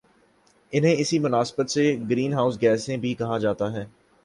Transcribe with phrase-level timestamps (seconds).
[0.73, 3.85] انہیں اسی مناسبت سے گرین ہاؤس گیسیں بھی کہا جاتا ہے